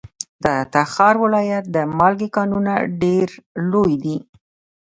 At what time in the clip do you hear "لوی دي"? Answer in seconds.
3.71-4.17